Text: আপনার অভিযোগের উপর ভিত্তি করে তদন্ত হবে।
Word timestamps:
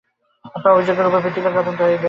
আপনার 0.45 0.73
অভিযোগের 0.75 1.07
উপর 1.07 1.23
ভিত্তি 1.25 1.41
করে 1.41 1.55
তদন্ত 1.59 1.79
হবে। 1.81 1.97